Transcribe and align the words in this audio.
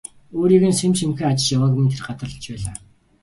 Өөрийг 0.37 0.63
нь 0.69 0.77
сэм 0.79 0.91
сэмхэн 0.99 1.29
ажиж 1.31 1.49
явааг 1.55 1.73
минь 1.77 1.91
тэр 1.93 2.03
гадарлаж 2.07 2.43
байлаа. 2.51 2.75